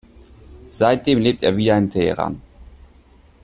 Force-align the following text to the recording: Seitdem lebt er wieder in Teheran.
Seitdem 0.71 1.19
lebt 1.19 1.43
er 1.43 1.55
wieder 1.57 1.77
in 1.77 1.87
Teheran. 1.91 2.41